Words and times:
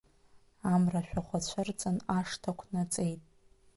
Амра-шәахәа 0.73 1.39
цәырҵын, 1.47 1.97
ашҭа 2.17 2.51
қәнаҵеит. 2.57 3.21